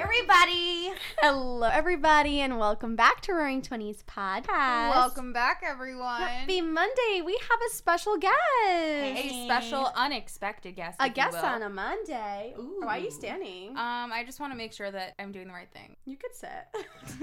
[0.00, 0.92] Everybody!
[1.18, 4.48] Hello, everybody, and welcome back to Roaring Twenties Podcast.
[4.90, 6.22] Welcome back, everyone.
[6.22, 7.20] Happy Monday.
[7.22, 8.32] We have a special guest.
[8.66, 10.96] a special, unexpected guest.
[11.00, 12.54] a guest on a Monday.
[12.56, 13.70] Why are you standing?
[13.70, 15.96] Um, I just want to make sure that I'm doing the right thing.
[16.06, 16.48] you could sit.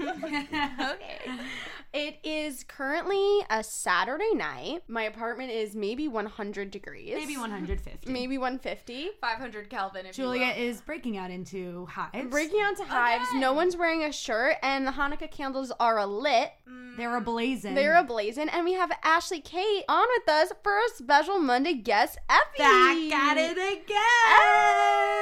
[0.00, 1.18] okay.
[1.92, 4.82] it is currently a Saturday night.
[4.86, 7.12] My apartment is maybe 100 degrees.
[7.12, 8.12] Maybe 150.
[8.12, 9.10] Maybe 150.
[9.20, 10.06] 500 Kelvin.
[10.06, 10.70] If Julia you will.
[10.70, 12.30] is breaking out into hives.
[12.30, 13.28] Breaking out to hives.
[13.34, 16.52] No one's wearing a shirt, and the Hanukkah candles are lit.
[16.96, 17.74] They're ablazing.
[17.74, 22.18] They're ablazing, and we have Ashley Kate on with us for a special Monday guest,
[22.28, 22.58] Effie.
[22.58, 23.86] back at it again.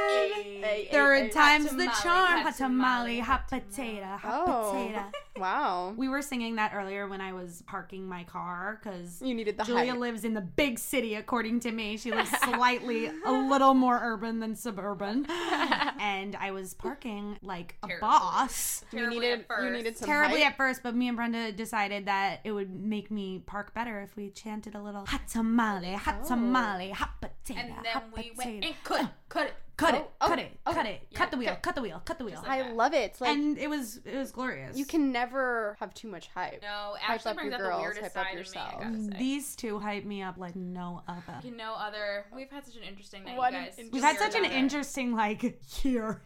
[0.09, 1.29] Hey, hey, Third hey.
[1.31, 2.27] time's the charm.
[2.27, 4.73] hot Hot tamale, hot potato, hot Oh.
[4.73, 5.05] potato.
[5.39, 5.95] Wow.
[5.97, 9.65] We were singing that earlier when I was parking my car because You needed the
[9.65, 10.01] Julia hype.
[10.01, 11.97] lives in the big city, according to me.
[11.97, 15.27] She lives slightly a little more urban than suburban.
[16.01, 18.09] and I was parking like a Terribly.
[18.09, 18.85] boss.
[18.93, 20.53] You needed, at you needed some Terribly hype.
[20.53, 24.17] at first, but me and Brenda decided that it would make me park better if
[24.17, 26.29] we chanted a little hot tamale, hot Oh.
[26.29, 27.11] tamale, hot
[27.47, 28.37] potato, And then hot we potato.
[28.39, 29.55] went and cut, ah, cut it.
[29.77, 31.59] cut Oh, it, oh, cut it, oh, cut it, yeah, cut the wheel, okay.
[31.61, 32.41] cut the wheel, cut the wheel.
[32.43, 33.11] Like I love it.
[33.11, 34.75] It's like and it was it was glorious.
[34.79, 36.63] you can never have too much hype.
[36.63, 38.73] No, Hype actually up brings your out the girls, weirdest hype up side yourself.
[38.75, 38.87] of me.
[38.87, 39.11] I gotta say.
[39.11, 41.21] Mm, these two hype me up like no other.
[41.45, 42.25] You know, other.
[42.35, 43.81] We've had such an interesting night, What you guys.
[43.93, 44.53] We've had such an it.
[44.53, 45.43] interesting like
[45.85, 46.23] year.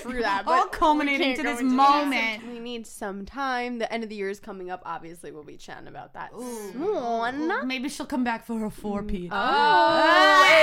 [0.00, 2.06] True that, All culminating to this go into that.
[2.06, 2.48] moment.
[2.50, 3.78] We need some time.
[3.78, 4.80] The end of the year is coming up.
[4.86, 6.72] Obviously, we'll be chatting about that Ooh.
[6.72, 7.66] soon.
[7.68, 9.28] Maybe she'll come back for a four P.
[9.28, 9.32] Mm.
[9.32, 10.55] Oh.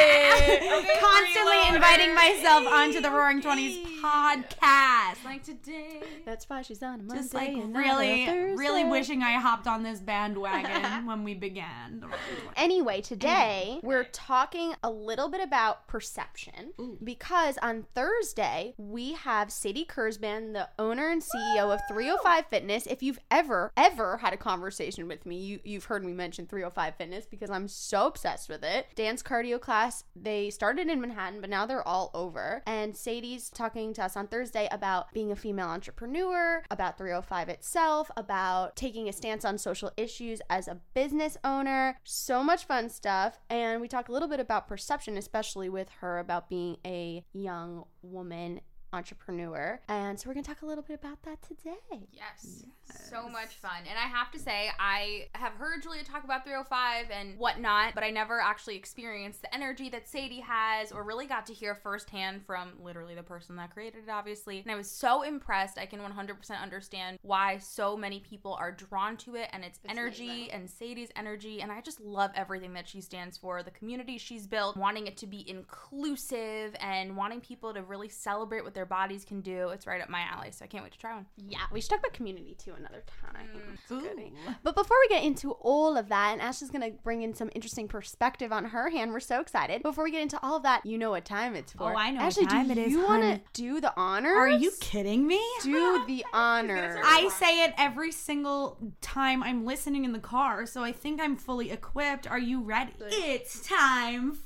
[0.99, 1.75] Constantly freeloader.
[1.75, 5.23] inviting myself onto the Roaring Twenties podcast.
[5.23, 6.01] Like today.
[6.25, 7.21] That's why she's on a Monday.
[7.21, 11.33] Just like and not a really, really wishing I hopped on this bandwagon when we
[11.33, 11.99] began.
[11.99, 12.19] the Roaring
[12.55, 16.73] Anyway, today we're talking a little bit about perception
[17.03, 22.85] because on Thursday we have Sadie Kurzban, the owner and CEO of 305 Fitness.
[22.87, 26.95] If you've ever, ever had a conversation with me, you, you've heard me mention 305
[26.95, 28.87] Fitness because I'm so obsessed with it.
[28.95, 29.82] Dance cardio class,
[30.15, 32.61] they started in Manhattan, but now they're all over.
[32.65, 38.09] And Sadie's talking to us on Thursday about being a female entrepreneur, about 305 itself,
[38.15, 41.97] about taking a stance on social issues as a business owner.
[42.03, 43.39] So much fun stuff.
[43.49, 47.85] And we talk a little bit about perception, especially with her about being a young
[48.01, 48.61] woman
[48.93, 49.81] entrepreneur.
[49.89, 52.07] And so we're going to talk a little bit about that today.
[52.11, 52.65] Yes.
[53.09, 53.83] So much fun.
[53.89, 58.03] And I have to say, I have heard Julia talk about 305 and whatnot, but
[58.03, 62.45] I never actually experienced the energy that Sadie has or really got to hear firsthand
[62.45, 64.61] from literally the person that created it, obviously.
[64.61, 65.77] And I was so impressed.
[65.77, 70.49] I can 100% understand why so many people are drawn to it and its energy
[70.51, 71.61] and Sadie's energy.
[71.61, 75.17] And I just love everything that she stands for, the community she's built, wanting it
[75.17, 79.69] to be inclusive and wanting people to really celebrate what their bodies can do.
[79.69, 80.51] It's right up my alley.
[80.51, 81.25] So I can't wait to try one.
[81.37, 83.47] Yeah, we should talk about community too another time.
[83.89, 84.03] Mm.
[84.03, 84.31] Ooh.
[84.63, 87.87] But before we get into all of that, and Ashley's gonna bring in some interesting
[87.87, 89.83] perspective on her hand, we're so excited.
[89.83, 91.93] Before we get into all of that, you know what time it's for.
[91.93, 94.35] Oh, I know what Ashley, time do it is, you want to do the honors?
[94.35, 95.41] Are you kidding me?
[95.61, 96.99] do the honors?
[97.03, 101.35] I say it every single time I'm listening in the car, so I think I'm
[101.35, 102.27] fully equipped.
[102.27, 102.93] Are you ready?
[102.99, 104.39] It's time for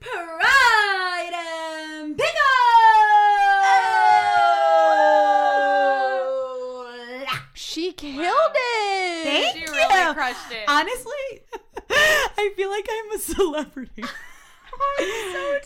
[0.00, 2.73] Pride and Pickle!
[8.00, 9.24] She killed it.
[9.24, 9.66] Thank She you.
[9.72, 10.64] really crushed it.
[10.68, 11.42] Honestly,
[11.90, 14.04] I feel like I'm a celebrity.
[14.76, 15.62] Oh, I'm so dead.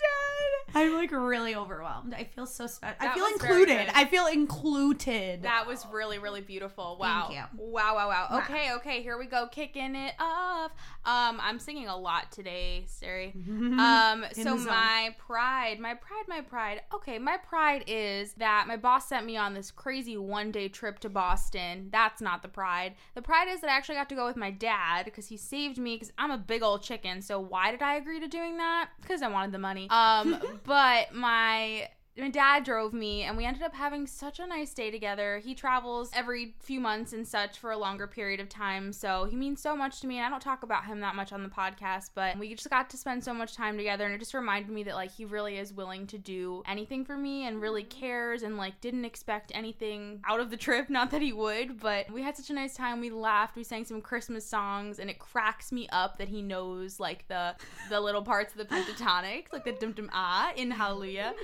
[0.78, 2.14] I'm like really overwhelmed.
[2.14, 2.96] I feel so special.
[3.00, 3.88] I feel included.
[3.94, 5.42] I feel included.
[5.42, 6.96] That was really, really beautiful.
[7.00, 7.30] Wow.
[7.56, 8.38] Wow, wow, wow.
[8.42, 9.48] Okay, okay, here we go.
[9.50, 10.72] Kicking it off.
[11.04, 13.34] Um, I'm singing a lot today, Sari.
[13.78, 16.82] Um, so my pride, my pride, my pride.
[16.92, 20.98] Okay, my pride is that my boss sent me on this crazy one day trip
[21.00, 21.88] to Boston.
[21.90, 22.94] That's not the pride.
[23.14, 25.78] The pride is that I actually got to go with my dad because he saved
[25.78, 27.22] me because I'm a big old chicken.
[27.22, 28.90] So why did I agree to doing that?
[29.00, 29.88] Because I wanted the money.
[29.90, 31.88] Um, but my
[32.18, 35.38] my dad drove me, and we ended up having such a nice day together.
[35.38, 39.36] He travels every few months and such for a longer period of time, so he
[39.36, 40.16] means so much to me.
[40.16, 42.90] And I don't talk about him that much on the podcast, but we just got
[42.90, 45.58] to spend so much time together, and it just reminded me that like he really
[45.58, 50.20] is willing to do anything for me and really cares, and like didn't expect anything
[50.28, 50.90] out of the trip.
[50.98, 53.00] Not that he would, but we had such a nice time.
[53.00, 56.98] We laughed, we sang some Christmas songs, and it cracks me up that he knows
[56.98, 57.54] like the
[57.90, 61.34] the little parts of the Pentatonix, like the dum dum ah in Hallelujah.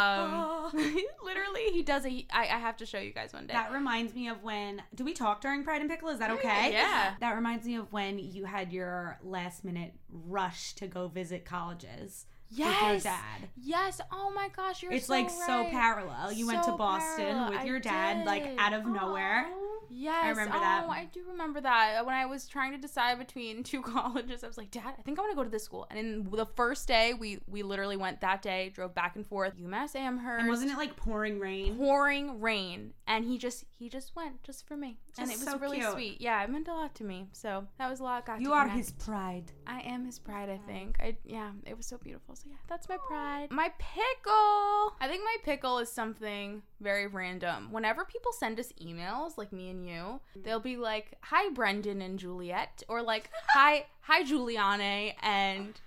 [0.00, 0.70] Um,
[1.24, 2.10] literally, he does it.
[2.10, 3.54] He- I, I have to show you guys one day.
[3.54, 4.82] That reminds me of when.
[4.94, 6.08] Do we talk during Pride and Pickle?
[6.08, 6.72] Is that okay?
[6.72, 7.14] Yeah.
[7.20, 12.26] That reminds me of when you had your last minute rush to go visit colleges
[12.50, 13.04] Yes.
[13.04, 13.48] dad.
[13.56, 14.00] Yes.
[14.10, 16.32] Oh my gosh, you're it's so like so parallel.
[16.32, 17.50] You went to Boston parallel.
[17.50, 19.46] with your dad, like out of nowhere.
[19.48, 19.70] Oh.
[19.92, 20.88] Yes, I remember oh, that.
[20.88, 22.06] I do remember that.
[22.06, 25.18] When I was trying to decide between two colleges, I was like, Dad, I think
[25.18, 25.86] I want to go to this school.
[25.90, 29.58] And in the first day, we we literally went that day, drove back and forth,
[29.58, 30.40] UMass Amherst.
[30.40, 31.76] And wasn't it like pouring rain?
[31.76, 32.92] pouring rain?
[33.06, 35.92] And he just he just went just for me, and it was so really cute.
[35.92, 36.20] sweet.
[36.20, 37.28] Yeah, it meant a lot to me.
[37.32, 38.26] So that was a lot.
[38.26, 38.78] Got You are connect.
[38.78, 39.50] his pride.
[39.66, 40.96] I am his pride, I think.
[41.00, 42.36] I yeah, it was so beautiful.
[42.42, 43.48] So yeah, that's my pride.
[43.50, 44.94] My pickle.
[44.98, 47.70] I think my pickle is something very random.
[47.70, 52.18] Whenever people send us emails, like me and you, they'll be like, "Hi Brendan and
[52.18, 55.78] Juliet," or like, "Hi hi Juliane and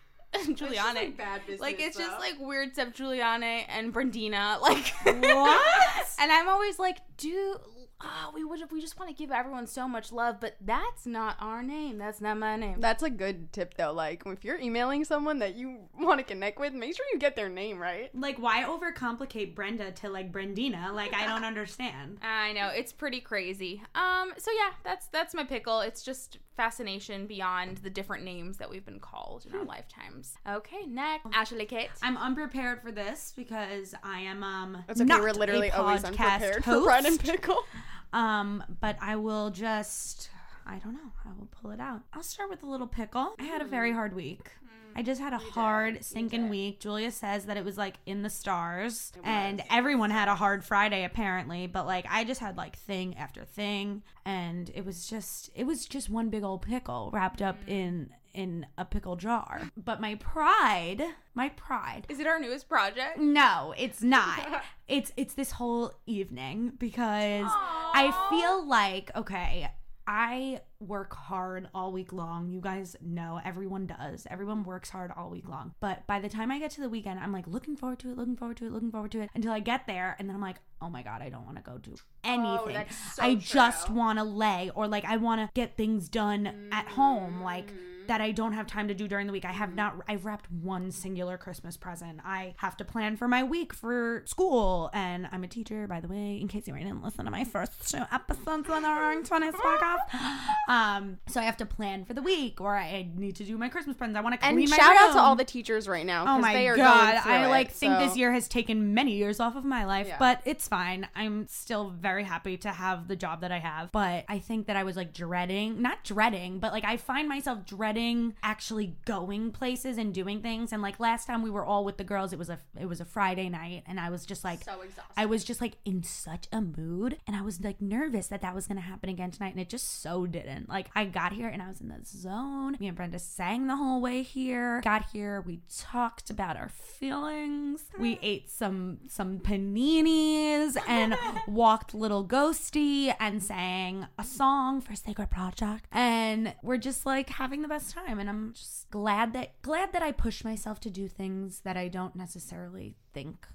[0.55, 1.15] Juliane."
[1.59, 4.59] Like it's just like weird stuff, Juliane and Brandina.
[4.61, 6.07] Like What?
[6.19, 7.57] and I'm always like, dude,
[8.03, 11.37] oh, we would we just want to give everyone so much love, but that's not
[11.39, 11.97] our name.
[11.97, 12.79] That's not my name.
[12.79, 13.93] That's a good tip though.
[13.93, 17.35] Like if you're emailing someone that you want to connect with, make sure you get
[17.35, 18.09] their name right.
[18.15, 20.93] Like, why overcomplicate Brenda to like Brendina?
[20.93, 22.17] Like, I don't understand.
[22.21, 23.81] I know it's pretty crazy.
[23.95, 25.81] Um, so yeah, that's that's my pickle.
[25.81, 30.35] It's just fascination beyond the different names that we've been called in our lifetimes.
[30.47, 31.89] Okay, next, Ashley Kate.
[32.01, 35.07] I'm unprepared for this because I am um That's okay.
[35.07, 36.85] not We're literally a always podcast unprepared for host.
[36.85, 37.63] Pride and Pickle.
[38.11, 40.29] Um, but I will just
[40.65, 41.11] I don't know.
[41.25, 42.01] I will pull it out.
[42.13, 43.33] I'll start with a little pickle.
[43.39, 44.51] I had a very hard week.
[44.95, 46.79] I just had a hard sinking week.
[46.79, 51.03] Julia says that it was like in the stars, and everyone had a hard Friday
[51.03, 51.67] apparently.
[51.67, 55.85] But like I just had like thing after thing, and it was just it was
[55.85, 57.71] just one big old pickle wrapped up mm-hmm.
[57.71, 59.61] in in a pickle jar.
[59.77, 61.03] But my pride,
[61.33, 63.17] my pride Is it our newest project?
[63.17, 64.63] no, it's not.
[64.87, 69.69] it's it's this whole evening because I feel like okay,
[70.05, 72.49] I work hard all week long.
[72.49, 74.27] You guys know everyone does.
[74.29, 75.73] Everyone works hard all week long.
[75.79, 78.17] But by the time I get to the weekend, I'm like looking forward to it,
[78.17, 80.41] looking forward to it, looking forward to it until I get there and then I'm
[80.41, 82.73] like, "Oh my god, I don't want to go do oh, anything.
[82.73, 86.69] that's so I just want to lay or like I want to get things done
[86.71, 87.71] at home like
[88.07, 89.45] that I don't have time to do during the week.
[89.45, 92.19] I have not I've wrapped one singular Christmas present.
[92.25, 96.07] I have to plan for my week for school and I'm a teacher by the
[96.07, 99.53] way in case you didn't listen to my first two episodes on the Roaring 20s
[99.53, 100.67] podcast.
[100.67, 103.69] Um so I have to plan for the week or I need to do my
[103.69, 104.17] Christmas presents.
[104.17, 106.25] I want to And my shout out to all the teachers right now.
[106.27, 107.21] Oh my they are god!
[107.25, 110.17] I it, like think this year has taken many years off of my life, Yeah.
[110.19, 111.07] but it's fine.
[111.15, 113.91] I'm still very happy to have the job that I have.
[113.91, 117.65] But I think that I was like dreading, not dreading, but like I find myself
[117.65, 117.92] dreading
[118.41, 120.71] actually going places and doing things.
[120.71, 122.99] And like last time we were all with the girls, it was a it was
[122.99, 125.13] a Friday night, and I was just like So exhausted.
[125.17, 128.55] I was just like in such a mood, and I was like nervous that that
[128.55, 130.69] was gonna happen again tonight, and it just so didn't.
[130.69, 132.77] Like I got here and I was in the zone.
[132.79, 134.81] Me and Brenda sang the whole way here.
[134.81, 137.85] Got here, we talked about our feelings.
[137.97, 141.15] We ate some some paninis and
[141.47, 147.61] walked little ghosty and sang a song for Sacred Project, and we're just like having
[147.61, 148.19] the best time.
[148.19, 151.87] And I'm just glad that glad that I push myself to do things that I
[151.87, 153.47] don't necessarily think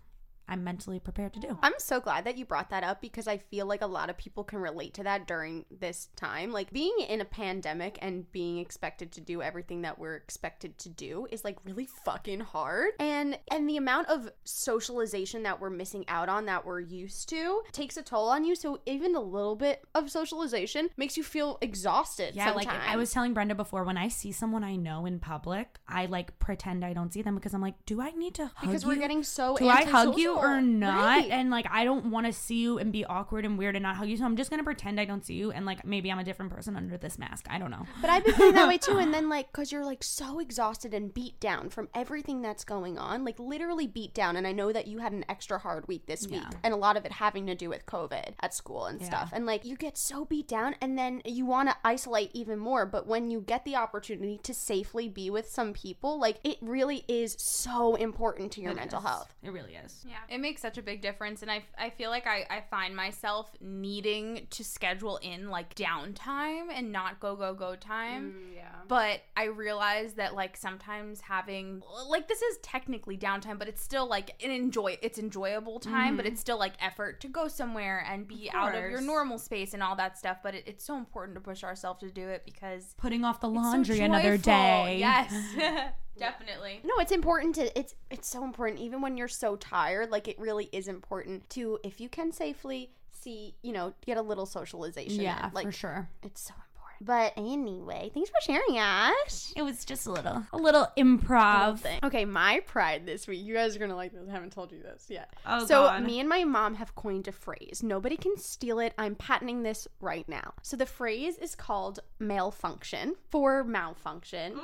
[0.48, 1.58] I'm mentally prepared to do.
[1.62, 4.16] I'm so glad that you brought that up because I feel like a lot of
[4.16, 6.52] people can relate to that during this time.
[6.52, 10.88] Like being in a pandemic and being expected to do everything that we're expected to
[10.88, 12.92] do is like really fucking hard.
[12.98, 17.62] And and the amount of socialization that we're missing out on that we're used to
[17.72, 18.54] takes a toll on you.
[18.54, 22.34] So even a little bit of socialization makes you feel exhausted.
[22.34, 22.68] Yeah, like.
[22.68, 26.38] I was telling Brenda before, when I see someone I know in public, I like
[26.38, 28.88] pretend I don't see them because I'm like, do I need to hug because you?
[28.88, 30.37] we're getting so do I hug you.
[30.38, 30.94] Or not?
[31.18, 31.30] Right.
[31.30, 33.96] And like, I don't want to see you and be awkward and weird and not
[33.96, 34.16] hug you.
[34.16, 36.52] So I'm just gonna pretend I don't see you and like maybe I'm a different
[36.52, 37.46] person under this mask.
[37.50, 37.86] I don't know.
[38.00, 38.98] But I've been feeling that way too.
[38.98, 42.98] And then, like, because you're like so exhausted and beat down from everything that's going
[42.98, 44.36] on, like, literally beat down.
[44.36, 46.96] And I know that you had an extra hard week this week, and a lot
[46.96, 49.06] of it having to do with COVID at school and Yeah.
[49.06, 49.30] stuff.
[49.32, 52.86] And like, you get so beat down, and then you want to isolate even more.
[52.86, 57.04] But when you get the opportunity to safely be with some people, like, it really
[57.08, 59.04] is so important to your It mental is.
[59.06, 59.34] health.
[59.42, 60.04] It really is.
[60.08, 61.42] Yeah, It makes such a big difference.
[61.42, 66.66] And I, I feel like I, I find myself needing to schedule in like downtime
[66.72, 68.32] and not go, go, go time.
[68.32, 68.68] Mm, yeah.
[68.86, 74.06] But I realize that like sometimes having like this is technically downtime, but it's still
[74.06, 76.32] like an enjoy it's enjoyable time, but mm-hmm.
[76.32, 79.82] it's still like effort to go somewhere and be out of your normal space and
[79.82, 80.38] all that stuff.
[80.42, 83.48] But it, it's so important to push ourselves to do it because Putting off the
[83.48, 84.96] it's so laundry another day.
[84.98, 85.32] Yes.
[86.18, 86.80] Definitely.
[86.84, 90.10] No, it's important to it's it's so important even when you're so tired.
[90.10, 94.22] Like it really is important to if you can safely see, you know, get a
[94.22, 95.22] little socialization.
[95.22, 95.52] Yeah, in.
[95.54, 96.10] like for sure.
[96.22, 96.67] it's so important.
[97.00, 99.52] But anyway, thanks for sharing, Ash.
[99.56, 101.80] It was just a little, a little improv.
[101.80, 102.00] Thing.
[102.02, 103.44] Okay, my pride this week.
[103.44, 104.28] You guys are gonna like this.
[104.28, 105.32] I haven't told you this yet.
[105.46, 106.02] Oh, so God.
[106.02, 107.82] me and my mom have coined a phrase.
[107.82, 108.94] Nobody can steal it.
[108.98, 110.54] I'm patenting this right now.
[110.62, 114.58] So the phrase is called malfunction for malfunction.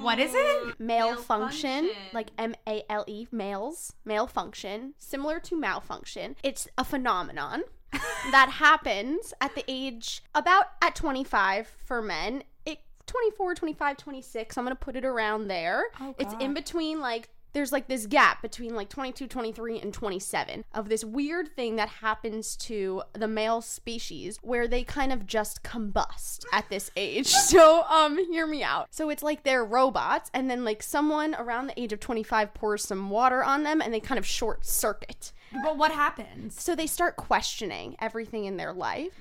[0.00, 0.80] What is it?
[0.80, 1.90] Malfunction, Malfunction.
[2.12, 6.36] like M A L E, males, malfunction, similar to malfunction.
[6.42, 12.42] It's a phenomenon that happens at the age about at 25 for men.
[12.66, 14.58] It 24, 25, 26.
[14.58, 15.84] I'm going to put it around there.
[16.00, 20.64] Oh, it's in between like there's like this gap between like 22, 23 and 27
[20.74, 25.62] of this weird thing that happens to the male species where they kind of just
[25.62, 27.34] combust at this age.
[27.48, 28.88] So, um hear me out.
[28.90, 32.84] So it's like they're robots and then like someone around the age of 25 pours
[32.84, 35.32] some water on them and they kind of short circuit.
[35.52, 36.60] But what happens?
[36.60, 39.18] So they start questioning everything in their life.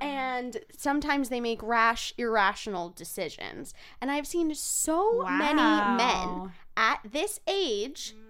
[0.00, 0.04] Mm.
[0.04, 3.74] And sometimes they make rash, irrational decisions.
[4.00, 5.62] And I've seen so many
[5.96, 8.24] men at this age mm.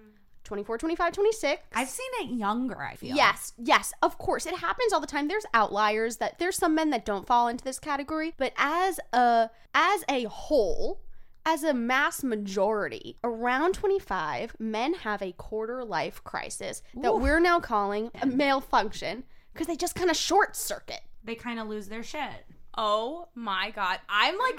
[0.45, 1.63] 24, 25, 26.
[1.75, 2.81] I've seen it younger.
[2.83, 3.17] I feel.
[3.17, 4.47] Yes, yes, of course.
[4.47, 5.27] It happens all the time.
[5.27, 9.51] There's outliers that there's some men that don't fall into this category, but as a
[9.75, 11.01] as a whole,
[11.47, 17.61] as a mass majority, around 25, men have a quarter life crisis that we're now
[17.61, 21.03] calling a malfunction because they just kind of short circuit.
[21.23, 22.47] They kind of lose their shit.
[22.77, 24.01] Oh my god.
[24.09, 24.59] I'm like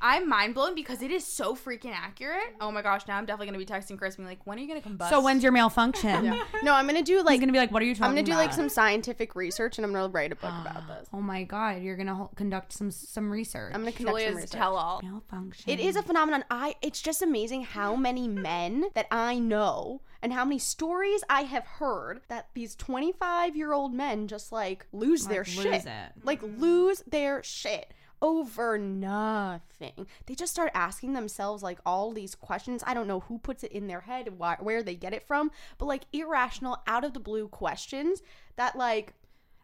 [0.00, 2.54] I'm mind blown because it is so freaking accurate.
[2.60, 4.68] Oh my gosh, now I'm definitely gonna be texting Chris being like, when are you
[4.68, 5.10] gonna combust?
[5.10, 6.34] So when's your malfunction?
[6.62, 8.08] No, I'm gonna do like He's like gonna be like, "What are you talking about?
[8.10, 10.86] I'm gonna do about?" like some scientific research and I'm gonna write a book about
[10.88, 11.08] this.
[11.12, 13.72] Oh my god, you're gonna ho- conduct some some research.
[13.74, 14.50] I'm gonna conduct some Julia's research.
[14.50, 15.00] tell all.
[15.02, 15.70] malfunction.
[15.70, 16.44] It is a phenomenon.
[16.50, 21.42] I it's just amazing how many men that I know and how many stories I
[21.42, 25.64] have heard that these 25 year old men just like lose their Like, shit.
[25.66, 26.12] lose it.
[26.24, 26.60] Like mm-hmm.
[26.62, 30.06] lose their shit over nothing.
[30.24, 32.82] They just start asking themselves like all these questions.
[32.86, 35.50] I don't know who puts it in their head, why, where they get it from,
[35.76, 38.22] but like irrational, out of the blue questions
[38.56, 39.12] that like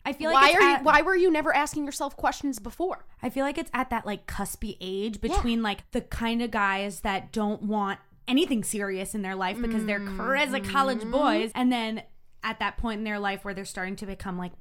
[0.04, 3.06] I feel like why are you why were you never asking yourself questions before?
[3.22, 7.00] I feel like it's at that like cuspy age between like the kind of guys
[7.00, 7.98] that don't want
[8.30, 11.10] anything serious in their life because they're crazy mm, college mm-hmm.
[11.10, 12.02] boys, and then
[12.42, 14.52] at that point in their life where they're starting to become like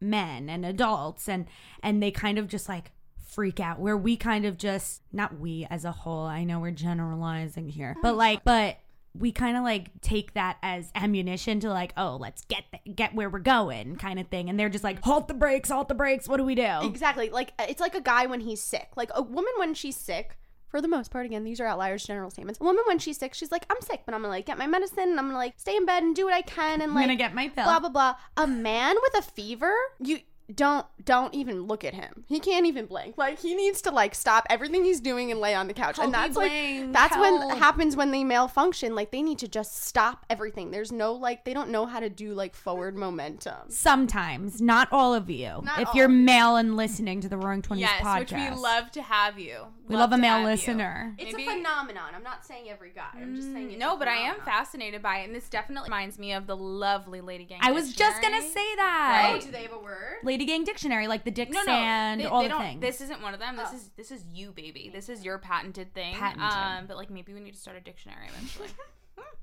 [0.00, 1.46] men and adults, and
[1.82, 2.90] and they kind of just like
[3.28, 6.72] freak out where we kind of just not we as a whole i know we're
[6.72, 8.18] generalizing here but mm-hmm.
[8.18, 8.78] like but
[9.16, 13.14] we kind of like take that as ammunition to like oh let's get th- get
[13.14, 15.10] where we're going kind of thing and they're just like mm-hmm.
[15.10, 17.30] halt the brakes halt the brakes what do we do Exactly.
[17.30, 18.90] Like it's like a guy when he's sick.
[18.96, 20.36] Like a woman when she's sick.
[20.70, 22.60] For the most part, again, these are outliers, general statements.
[22.60, 24.68] A woman when she's sick, she's like, "I'm sick, but I'm gonna like get my
[24.68, 26.94] medicine, and I'm gonna like stay in bed and do what I can, and i'm
[26.94, 30.20] like gonna get my pill blah blah blah." A man with a fever, you
[30.54, 32.24] don't don't even look at him.
[32.28, 33.16] He can't even blink.
[33.16, 35.96] Like he needs to like stop everything he's doing and lay on the couch.
[35.96, 36.52] Help and that's like
[36.92, 38.94] that's when happens when they malfunction.
[38.94, 40.70] Like they need to just stop everything.
[40.70, 43.70] There's no like they don't know how to do like forward momentum.
[43.70, 47.78] sometimes not all of you Not if you're male and listening to the roaring 20s
[47.80, 49.66] Yes, podcast which we love to have you.
[49.88, 50.46] we love a male have you.
[50.48, 52.12] listener It's Maybe- a phenomenon.
[52.14, 53.08] I'm not saying every guy.
[53.14, 55.88] I'm just saying mm, it's No, but I am fascinated by it, and this definitely
[55.88, 57.58] reminds me of the lovely Lady Gang.
[57.62, 59.44] i was just gonna say that Right?
[59.46, 60.18] Oh, they have a word?
[60.22, 63.20] lady gang dictionary like the dick No, no, they, all they the things This isn't
[63.22, 63.56] one of them.
[63.56, 63.76] This Oh.
[63.76, 64.90] is this is you, baby.
[64.92, 66.14] This is your patented thing.
[66.14, 66.42] Patented.
[66.42, 68.68] Um, but like maybe we need to start a dictionary eventually.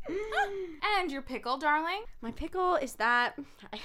[1.00, 2.01] and your pickle, darling.
[2.22, 3.36] My pickle is that
[3.74, 3.80] I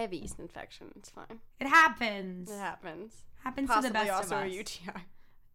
[0.00, 0.88] have a yeast infection.
[0.96, 1.40] It's fine.
[1.60, 3.14] it happens It happens.
[3.44, 4.90] happens Possibly to the best also of a UTI.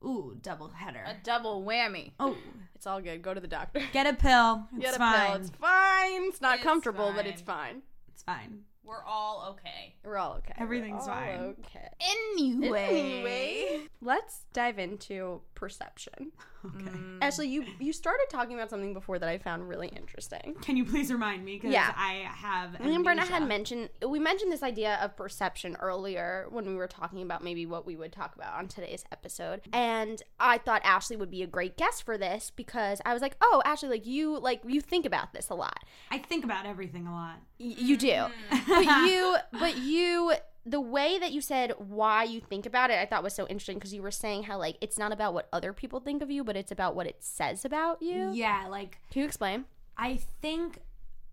[0.05, 2.13] ooh double header A double whammy.
[2.19, 2.37] oh
[2.75, 3.21] It's all good.
[3.21, 3.81] Go to the doctor.
[3.91, 5.35] get a pill it's Get a fine pill.
[5.41, 6.23] It's fine.
[6.29, 7.81] It's not It's comfortable, but it's fine.
[8.19, 9.93] It's fine We're all okay.
[10.03, 10.53] We're all okay.
[10.57, 11.55] We're Everything's all fine.
[11.67, 11.87] Okay.
[12.01, 12.87] Anyway.
[12.89, 16.31] Anyway, let's dive into perception.
[16.65, 16.89] Okay.
[16.89, 17.19] Mm.
[17.21, 20.55] Ashley, you you started talking about something before that I found really interesting.
[20.61, 21.55] Can you please remind me?
[21.55, 21.93] Because Yeah.
[21.95, 22.79] I have.
[22.81, 26.87] Me and Brenna had mentioned we mentioned this idea of perception earlier when we were
[26.87, 29.61] talking about maybe what we would talk about on today's episode.
[29.71, 33.37] And I thought Ashley would be a great guest for this because I was like,
[33.41, 35.85] "Oh, Ashley, like you like you think about this a lot.
[36.11, 37.35] I think about everything a lot.
[37.59, 38.78] Y- you do." Mm.
[38.85, 40.33] But you but you
[40.65, 43.77] the way that you said why you think about it i thought was so interesting
[43.77, 46.43] because you were saying how like it's not about what other people think of you
[46.43, 48.31] but it's about what it says about you.
[48.33, 49.65] Yeah, like can you explain?
[49.97, 50.79] I think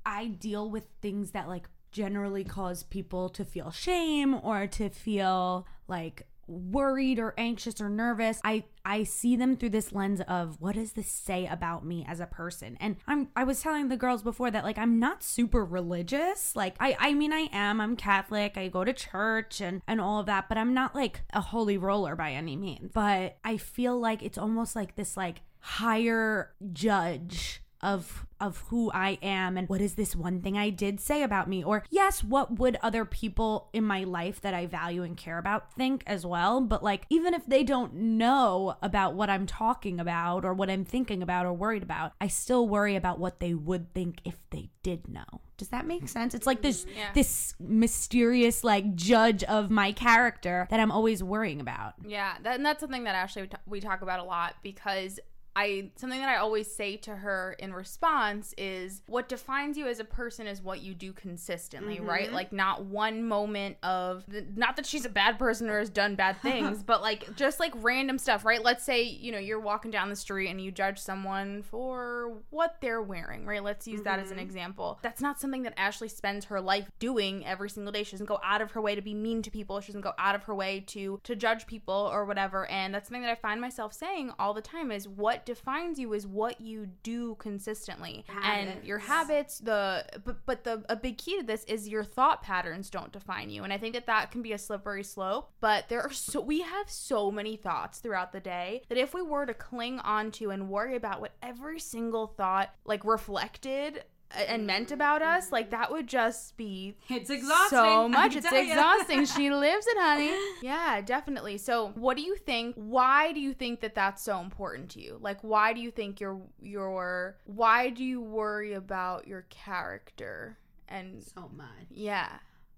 [0.05, 5.67] I deal with things that like generally cause people to feel shame or to feel
[5.89, 8.41] like worried or anxious or nervous.
[8.45, 12.21] I I see them through this lens of what does this say about me as
[12.21, 12.77] a person?
[12.81, 16.55] And I'm I was telling the girls before that like I'm not super religious.
[16.55, 17.81] Like I I mean I am.
[17.81, 18.57] I'm Catholic.
[18.57, 21.79] I go to church and and all of that, but I'm not like a holy
[21.79, 22.91] roller by any means.
[22.95, 29.17] But I feel like it's almost like this like higher judge of of who I
[29.23, 31.65] am and what is this one thing I did say about me?
[31.65, 35.73] Or yes what would other people in my life that I value and care about
[35.73, 36.61] think as well?
[36.61, 40.85] But like even if they don't know about what I'm talking about or what I'm
[40.85, 44.69] thinking about or worried about I still worry about what they would think if they
[44.83, 45.25] did know.
[45.57, 46.35] Does that make sense?
[46.35, 47.13] It's like this Yeah.
[47.15, 51.95] this mysterious like judge of my character that I'm always worrying about.
[52.07, 55.19] Yeah, that, and that's something that actually we, t- we talk about a lot because
[55.57, 59.99] I something that I always say to her in response is what defines you as
[59.99, 62.07] a person is what you do consistently, mm-hmm.
[62.07, 62.31] right?
[62.31, 66.37] Like not one moment of not that she's a bad person or has done bad
[66.43, 68.63] things, but like just like random stuff, right?
[68.63, 72.77] Let's say, you know, you're walking down the street and you judge someone for what
[72.83, 73.65] they're wearing, right?
[73.65, 74.45] Let's use that as an mm-hmm.
[74.45, 74.99] example.
[75.01, 78.03] That's not something that Ashley spends her life doing every single day.
[78.03, 79.81] She doesn't go out of her way to be mean to people.
[79.81, 82.67] She doesn't go out of her way to to judge people or whatever.
[82.67, 86.13] And that's something that I find myself saying all the time is what defines you
[86.13, 88.25] is what you do consistently.
[88.43, 92.43] And your habits, the but but the a big key to this is your thought
[92.43, 93.65] patterns don't define you.
[93.65, 96.61] And I think that that can be a slippery slope, but there are so we
[96.61, 100.69] have so many thoughts throughout the day that if we were to cling onto and
[100.69, 106.07] worry about what every single thought like reflected and meant about us, like that would
[106.09, 108.35] just be it's exhausting so much.
[108.37, 109.25] It's exhausting.
[109.25, 110.33] she lives it, honey.
[110.63, 111.59] Yeah, definitely.
[111.59, 112.75] So, what do you think?
[112.77, 115.19] Why do you think that that's so important to you?
[115.21, 120.59] Like, why do you think your your why do you worry about your character?
[120.89, 122.29] And so much yeah,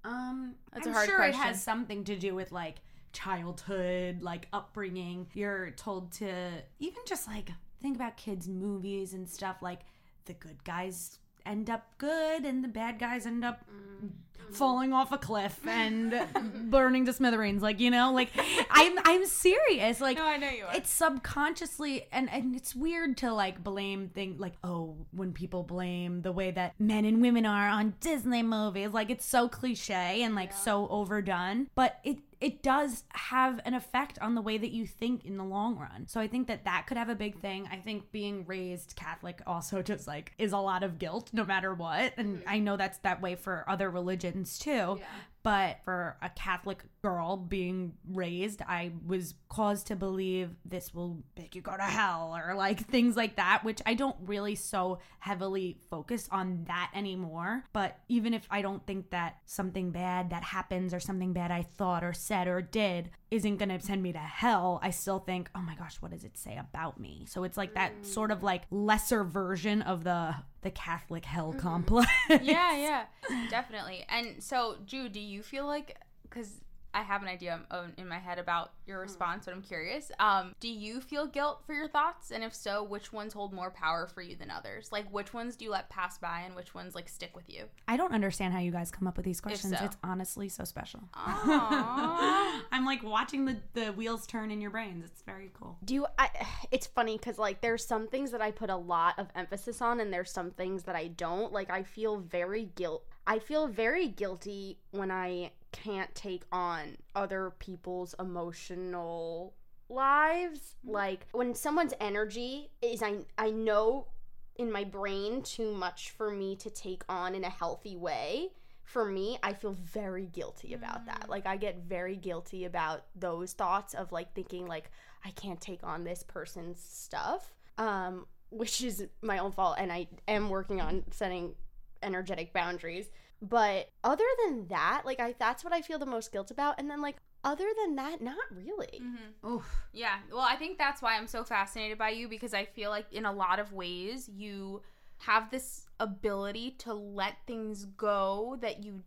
[0.02, 1.42] Um, That's a I'm hard sure it question.
[1.42, 2.76] has something to do with like
[3.12, 5.26] childhood, like upbringing.
[5.34, 7.50] You're told to even just like
[7.82, 9.58] think about kids' movies and stuff.
[9.60, 9.80] Like
[10.24, 14.52] the good guys end up good, and the bad guys end up mm-hmm.
[14.52, 16.14] falling off a cliff and
[16.70, 17.62] burning to smithereens.
[17.62, 18.30] Like you know, like
[18.70, 20.00] I'm I'm serious.
[20.00, 20.74] Like no, I know you are.
[20.74, 26.22] it's subconsciously and and it's weird to like blame things like oh when people blame
[26.22, 30.34] the way that men and women are on disney movies like it's so cliche and
[30.34, 34.86] like so overdone but it it does have an effect on the way that you
[34.86, 36.06] think in the long run.
[36.06, 37.68] So I think that that could have a big thing.
[37.70, 41.74] I think being raised Catholic also just like is a lot of guilt no matter
[41.74, 42.12] what.
[42.16, 42.48] And mm-hmm.
[42.48, 45.00] I know that's that way for other religions too.
[45.42, 51.54] But for a Catholic girl being raised, I was caused to believe this will make
[51.54, 55.78] you go to hell or like things like that, which I don't really so heavily
[55.90, 57.64] focus on that anymore.
[57.72, 61.62] But even if I don't think that something bad that happens or something bad I
[61.62, 65.50] thought or said or did isn't going to send me to hell, I still think,
[65.54, 67.26] oh my gosh, what does it say about me?
[67.28, 71.60] So it's like that sort of like lesser version of the the Catholic hell mm-hmm.
[71.60, 72.10] complex.
[72.28, 73.04] yeah, yeah,
[73.50, 74.04] definitely.
[74.08, 76.60] And so, Jude, do you feel like because
[76.94, 77.60] I have an idea
[77.96, 80.10] in my head about your response, but I'm curious.
[80.18, 82.30] Um, do you feel guilt for your thoughts?
[82.30, 84.90] And if so, which ones hold more power for you than others?
[84.90, 87.64] Like, which ones do you let pass by, and which ones like stick with you?
[87.86, 89.78] I don't understand how you guys come up with these questions.
[89.78, 89.84] so.
[89.84, 91.00] It's honestly so special.
[91.14, 95.04] I'm like watching the, the wheels turn in your brains.
[95.04, 95.76] It's very cool.
[95.84, 96.30] Do you, I?
[96.70, 100.00] It's funny because like there's some things that I put a lot of emphasis on,
[100.00, 101.52] and there's some things that I don't.
[101.52, 103.04] Like I feel very guilt.
[103.26, 109.54] I feel very guilty when I can't take on other people's emotional
[109.88, 110.76] lives.
[110.84, 114.08] Like when someone's energy is, I I know
[114.56, 118.50] in my brain too much for me to take on in a healthy way.
[118.82, 121.26] For me, I feel very guilty about that.
[121.28, 124.90] Like I get very guilty about those thoughts of like thinking like
[125.24, 127.54] I can't take on this person's stuff.
[127.76, 131.54] Um which is my own fault and I am working on setting
[132.02, 133.10] energetic boundaries.
[133.40, 136.76] But other than that, like I that's what I feel the most guilt about.
[136.78, 139.00] And then like other than that, not really.
[139.00, 139.48] Mm-hmm.
[139.48, 139.86] Oof.
[139.92, 140.16] Yeah.
[140.30, 143.24] Well, I think that's why I'm so fascinated by you because I feel like in
[143.24, 144.82] a lot of ways you
[145.18, 149.02] have this ability to let things go that you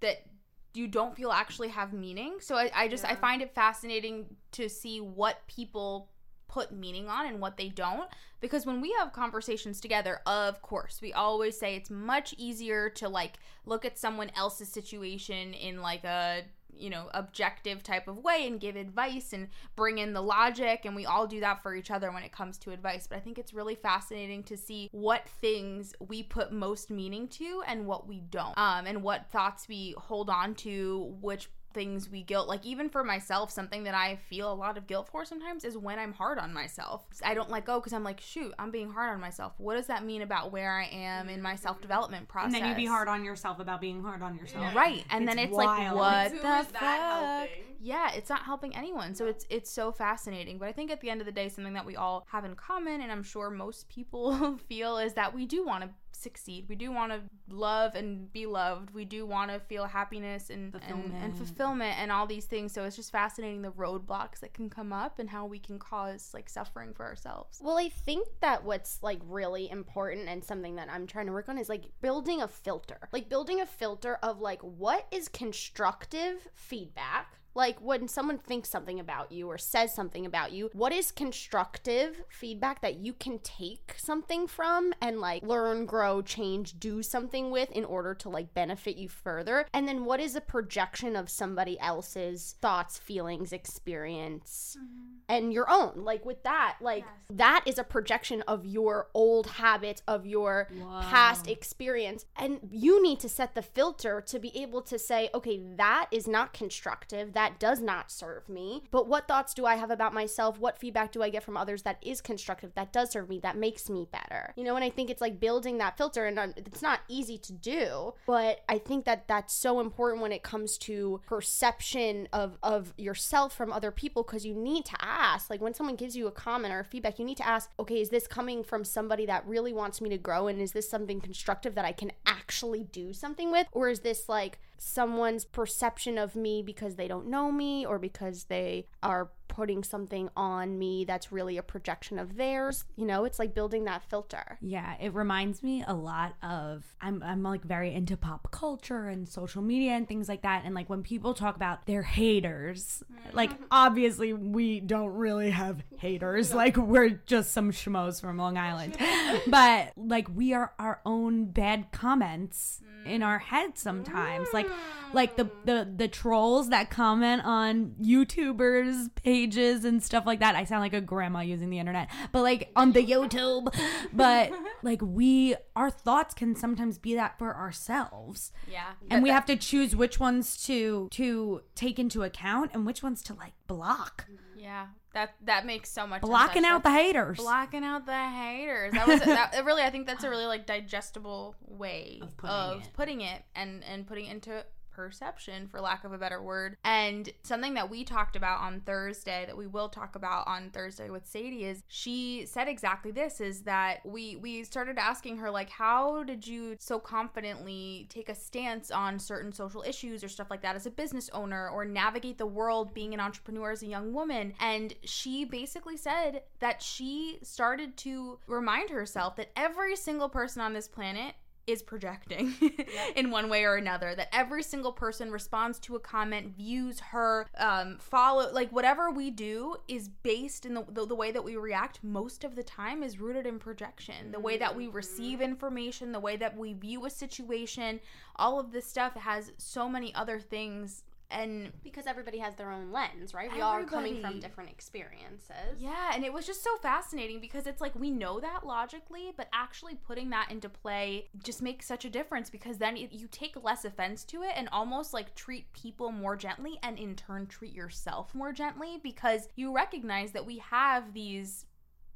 [0.00, 0.26] that
[0.74, 2.36] you don't feel actually have meaning.
[2.40, 6.08] So I, I just I find it fascinating to see what people
[6.52, 8.08] put meaning on and what they don't.
[8.40, 13.08] Because when we have conversations together of course we always say it's much easier to
[13.08, 16.42] like look at someone else's situation in like a
[16.74, 20.96] you know objective type of way and give advice and bring in the logic and
[20.96, 23.06] we all do that for each other when it comes to advice.
[23.06, 27.62] But i think it's really fascinating to see what things we put most meaning to
[27.66, 32.22] and what we don't um and what thoughts we hold on to which things we
[32.22, 35.64] guilt like even for myself something that i feel a lot of guilt for sometimes
[35.64, 37.04] is when i'm hard on myself.
[37.24, 39.52] I don't let go because i'm like shoot i'm being hard on myself.
[39.58, 42.74] What does that mean about where i am in my self-development process And then you
[42.76, 44.74] be hard on yourself about being hard on yourself.
[44.74, 46.80] right and then It's it's like what the fuck?
[46.82, 47.48] helping?
[47.80, 50.58] yeah it's not helping anyone so it's it's so fascinating.
[50.58, 52.54] But i think at the end of the day something that we all have in
[52.54, 55.90] common and i'm sure most people feel is that we do want to
[56.22, 57.20] succeed we do want to
[57.54, 61.36] love and be loved we do want to feel happiness and, and and Fulfillment.
[61.36, 65.18] fulfillment and all these things so it's just fascinating the roadblocks that can come up
[65.18, 69.20] and how we can cause like suffering for ourselves Well, I think that what's like
[69.26, 73.08] really important and something that I'm trying to work on is like building a filter.
[73.12, 78.98] Like building a filter of like what is constructive feedback like when someone thinks something
[78.98, 83.94] about you or says something about you, what is constructive feedback that you can take
[83.98, 88.96] something from and like learn, grow, change, do something with in order to like benefit
[88.96, 89.66] you further?
[89.72, 95.16] And then what is a projection of somebody else's thoughts, feelings, experience, mm-hmm.
[95.28, 96.04] and your own?
[96.04, 100.68] Like with that, like that is a projection of your old habits, of your
[101.02, 102.24] past experience.
[102.36, 106.26] And you need to set the filter to be able to say, okay, that is
[106.26, 107.32] not constructive.
[107.34, 108.84] That does not serve me.
[108.90, 110.58] But what thoughts do I have about myself?
[110.58, 113.56] What feedback do I get from others that is constructive, that does serve me, that
[113.56, 114.52] makes me better?
[114.56, 117.38] You know, and I think it's like building that filter, and uh, it's not easy
[117.38, 122.58] to do, but I think that that's so important when it comes to perception of,
[122.62, 125.50] of yourself from other people because you need to ask.
[125.50, 128.10] Like when someone gives you a comment or feedback, you need to ask, okay, is
[128.10, 130.48] this coming from somebody that really wants me to grow?
[130.48, 133.66] And is this something constructive that I can actually do something with?
[133.72, 138.44] Or is this like someone's perception of me because they don't know me or because
[138.44, 142.84] they are putting something on me that's really a projection of theirs?
[142.96, 144.58] You know, it's like building that filter.
[144.62, 149.28] Yeah, it reminds me a lot of I'm I'm like very into pop culture and
[149.28, 153.52] social media and things like that and like when people talk about their haters, like
[153.52, 153.64] mm-hmm.
[153.70, 156.54] obviously we don't really have haters.
[156.54, 158.96] Like we're just some schmoes from Long Island.
[159.48, 163.42] but like we are our own bad comments in our mm.
[163.42, 164.48] head sometimes.
[164.52, 164.68] Like
[165.12, 165.50] like the mm.
[165.64, 169.41] the the trolls that comment on YouTubers pages
[169.84, 170.54] and stuff like that.
[170.54, 172.08] I sound like a grandma using the internet.
[172.32, 173.74] But like on the YouTube,
[174.12, 174.52] but
[174.82, 178.52] like we our thoughts can sometimes be that for ourselves.
[178.70, 183.02] yeah And we have to choose which ones to to take into account and which
[183.02, 184.26] ones to like block.
[184.56, 187.36] yeah that that makes so much sense, Blocking out the haters.
[187.38, 188.92] blocking out the haters.
[188.94, 189.82] That was that, really.
[189.82, 193.36] I think that's a really like digestible way of putting putting, it.
[193.36, 193.42] it.
[193.54, 196.76] and and putting it into perception for lack of a better word.
[196.84, 201.10] And something that we talked about on thursday that we will talk about on thursday
[201.10, 205.70] with sadie is she said exactly this is that we we started asking her like
[205.70, 210.62] how did you so confidently take a stance on certain social issues or stuff like
[210.62, 214.12] that as a business owner or navigate the world being an entrepreneur as a young
[214.12, 214.54] woman?
[214.60, 220.72] And she basically said that she started to remind herself that every single person on
[220.72, 221.34] this planet
[221.66, 222.54] is projecting
[223.16, 227.46] in one way or another that every single person responds to a comment views her
[227.58, 231.56] um follow like whatever we do is based in the, the the way that we
[231.56, 234.32] react most of the time is rooted in projection.
[234.32, 238.00] The way that we receive information the way that we view a situation
[238.36, 242.92] all of this stuff has so many other things and Because everybody has their own
[242.92, 243.52] lens, right?
[243.52, 245.78] We all are coming from different experiences.
[245.78, 249.48] Yeah, and it was just so fascinating because it's like we know that logically, but
[249.52, 253.62] actually putting that into play just makes such a difference because then it, you take
[253.62, 257.72] less offense to it and almost like treat people more gently and in turn treat
[257.72, 261.66] yourself more gently because you recognize that we have these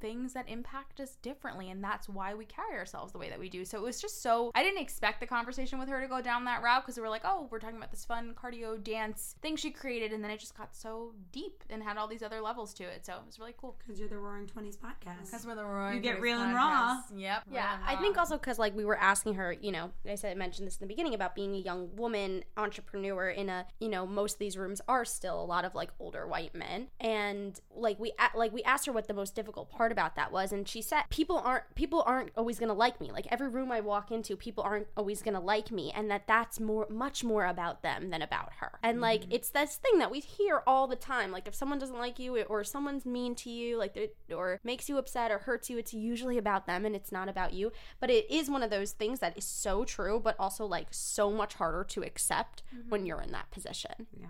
[0.00, 3.48] things that impact us differently and that's why we carry ourselves the way that we
[3.48, 3.64] do.
[3.64, 6.44] So it was just so i didn't expect the conversation with her to go down
[6.44, 9.56] that route because we were like oh we're talking about this fun cardio dance thing
[9.56, 12.72] she created and then it just got so deep and had all these other levels
[12.74, 13.04] to it.
[13.06, 13.76] So it was really cool.
[13.78, 15.30] Because you're the Roaring Twenties podcast.
[15.30, 16.96] that's where the roaring You get Twenties real and podcast- raw.
[17.16, 17.42] yep.
[17.50, 20.14] Yeah, real and I think also because like we were asking her, you know, I
[20.14, 23.66] said I mentioned this in the beginning about being a young woman entrepreneur in a,
[23.80, 26.88] you know, most of these rooms are still a lot of like older white men,
[27.00, 30.32] and like we a- like we asked her what the most difficult part about that
[30.32, 33.10] was, and she said people aren't people aren't always gonna like me.
[33.10, 36.60] Like every room I walk into, people aren't always gonna like me, and that that's
[36.60, 38.78] more much more about them than about her.
[38.82, 39.32] And like mm-hmm.
[39.32, 41.32] it's this thing that we hear all the time.
[41.32, 43.96] Like if someone doesn't like you or someone's mean to you, like
[44.34, 47.52] or makes you upset or hurts you, it's usually about them and it's not about
[47.52, 47.72] you.
[48.00, 51.30] But it is one of those things that is so true, but also like so
[51.30, 52.90] much harder to accept mm-hmm.
[52.90, 54.06] when you're in that position.
[54.18, 54.26] Yeah.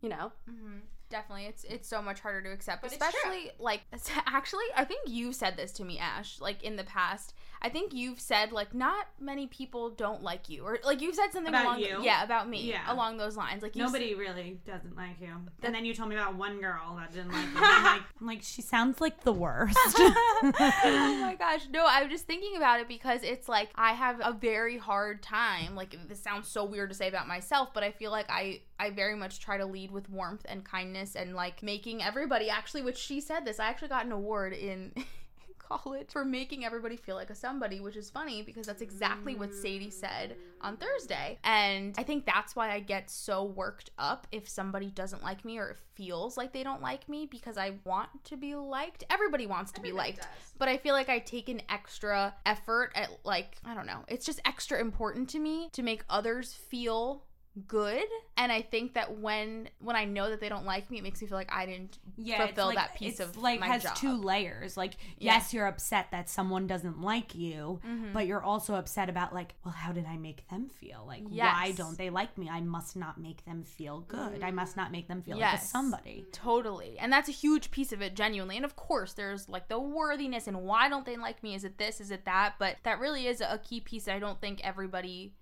[0.00, 0.32] You know?
[0.50, 0.78] Mm-hmm.
[1.10, 3.82] Definitely it's it's so much harder to accept But especially like
[4.26, 7.94] actually i think you said this to me ash like in the past i think
[7.94, 11.64] you've said like not many people don't like you or like you've said something About
[11.64, 11.98] along you?
[12.02, 12.90] yeah about me Yeah.
[12.92, 15.32] along those lines like s- Nobody really doesn't like you.
[15.62, 17.52] And then you told me about one girl that didn't like you.
[17.56, 19.76] I'm like, I'm like, she sounds like the worst.
[20.44, 24.32] oh my gosh no i'm just thinking about it because it's like i have a
[24.32, 28.10] very hard time like this sounds so weird to say about myself but i feel
[28.10, 32.02] like i i very much try to lead with warmth and kindness and like making
[32.02, 34.92] everybody actually which she said this i actually got an award in
[35.58, 39.52] college for making everybody feel like a somebody which is funny because that's exactly what
[39.52, 41.38] sadie said on thursday.
[41.42, 45.58] And i think that's why i get so worked up if somebody doesn't like me
[45.58, 49.02] or feels like they don't like me because i want to be liked.
[49.10, 50.26] Everybody wants to be liked.
[50.58, 54.04] but I feel like I take an extra effort at like I don't know.
[54.08, 57.24] It's just extra important to me to make others feel
[57.66, 58.04] good
[58.36, 61.22] and I think that when when I know that they don't like me it makes
[61.22, 63.82] me feel like I didn't yeah, fulfill like, that piece it's of like my has
[63.82, 63.96] job.
[63.96, 64.76] two layers.
[64.76, 65.34] Like, Yeah.
[65.34, 68.12] yes, you're upset that someone doesn't like you, Mhm.
[68.12, 71.04] but you're also upset about like, well, how did I make them feel?
[71.06, 72.48] Like, why don't they like me?
[72.50, 74.42] I must not make them feel good.
[74.42, 76.26] I must not make them feel like a somebody.
[76.32, 76.98] Totally.
[76.98, 78.56] And that's a huge piece of it, genuinely.
[78.56, 81.54] And of course, there's like the worthiness and why don't they like me?
[81.54, 82.00] Is it this?
[82.00, 82.54] Is it that?
[82.58, 85.34] But that really is a key piece that I don't think everybody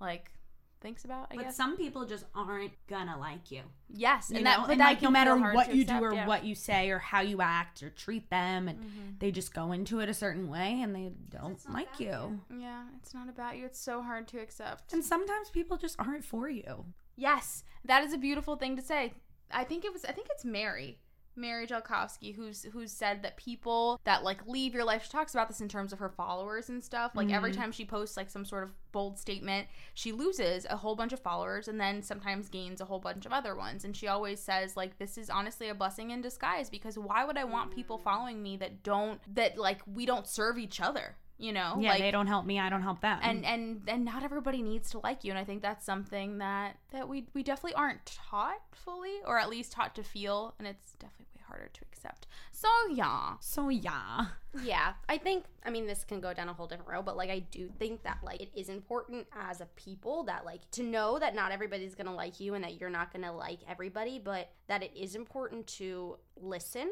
[0.00, 0.30] like
[0.80, 1.56] thinks about, I But guess.
[1.56, 3.62] some people just aren't gonna like you.
[3.88, 4.30] yes.
[4.30, 6.26] You and that, but and that like no matter what you accept, do or yeah.
[6.26, 9.18] what you say or how you act or treat them, and Mhm.
[9.18, 12.40] they just go into it a certain way and they don't like you.
[12.56, 13.64] Yeah, it's not about you.
[13.66, 14.92] It's so hard to accept.
[14.92, 16.86] And sometimes people just aren't for you.
[17.16, 19.14] Yes, that is a beautiful thing to say.
[19.50, 20.04] I think it was.
[20.04, 20.98] I think it's Mary,
[21.38, 25.04] Mary Jelkovsky, who's who's said that people that like leave your life.
[25.04, 27.12] She talks about this in terms of her followers and stuff.
[27.14, 27.60] Like every mm-hmm.
[27.60, 31.20] time she posts like some sort of bold statement, she loses a whole bunch of
[31.20, 33.84] followers and then sometimes gains a whole bunch of other ones.
[33.84, 37.38] And she always says like this is honestly a blessing in disguise because why would
[37.38, 38.02] I want people mm.
[38.04, 41.16] following me that don't that like we don't serve each other?
[41.40, 43.20] You know, Yeah, like they don't help me, I don't help them.
[43.22, 46.76] and and and not everybody needs to like you and i think that's something that
[46.90, 50.94] that we we definitely aren't taught fully or at least taught to feel and it's
[50.94, 52.26] definitely harder to accept.
[52.52, 53.34] So yeah.
[53.40, 54.26] So yeah.
[54.62, 57.30] Yeah, I think I mean this can go down a whole different road, but like
[57.30, 61.18] I do think that like it is important as a people that like to know
[61.18, 64.82] that not everybody's gonna like you and that you're not gonna like everybody, but that
[64.82, 66.90] it is important to listen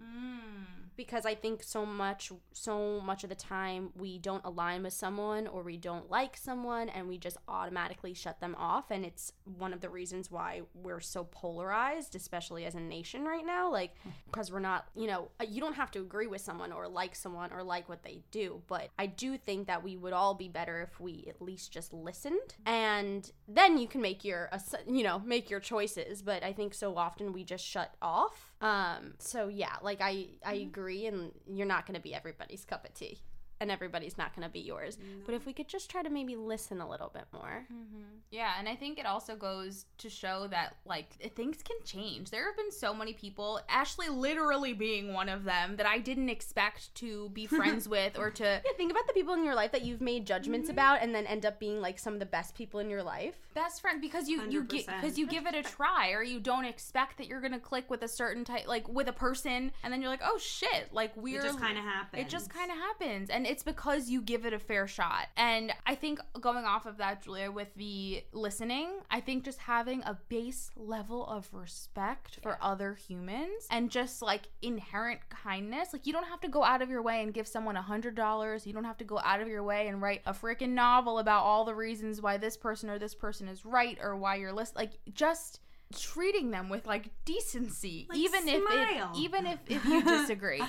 [0.00, 0.85] mm.
[0.96, 5.46] Because I think so much so much of the time we don't align with someone
[5.46, 8.90] or we don't like someone and we just automatically shut them off.
[8.90, 13.44] And it's one of the reasons why we're so polarized especially as a nation right
[13.44, 13.70] now.
[13.70, 13.94] Like
[14.26, 17.14] because we're not you know uh, you don't have to agree with someone or like
[17.14, 18.62] someone or like what they do.
[18.66, 21.92] But I do think that we would all be better if we at least just
[21.92, 22.54] listened.
[22.64, 24.50] And then you can make your
[24.86, 26.22] you know make your choices.
[26.22, 30.54] But I think so often we just shut off um so yeah like I I
[30.54, 33.18] agree and you're not going to be everybody's cup of tea
[33.60, 34.98] and everybody's not going to be yours.
[35.24, 37.66] But if we could just try to maybe listen a little bit more.
[37.72, 38.02] Mm-hmm.
[38.30, 42.30] Yeah and i think it also goes to show that like things can change.
[42.30, 46.28] There have been so many people ashley literally being one of them that i didn't
[46.28, 49.72] expect to be friends with or to yeah think about the people in your life
[49.72, 50.78] that you've made judgments mm-hmm.
[50.78, 53.34] about and then end up being like some of the best people in your life.
[53.54, 56.64] Best friend because you you get because you give it a try or you don't
[56.64, 60.00] expect that you're gonna click with a certain type like with a person and then
[60.00, 62.22] you're like oh shit like we're It just kind of happens.
[62.22, 63.30] it just kind of happens.
[63.30, 65.28] And it's because you give it a fair shot.
[65.36, 70.02] And i think going off of that julia with the listening i think just having
[70.02, 76.12] a base level of respect for other humans and just like inherent kindness like you
[76.12, 78.66] don't have to go out of your way and give someone a hundred dollars.
[78.66, 81.42] You don't have to go out of your way and write a freaking novel about
[81.42, 84.84] all the reasons why this person or this person is right or why you're listening
[84.84, 85.60] like just
[85.94, 90.62] treating them with like decency, Like, even if it, even if if you disagree.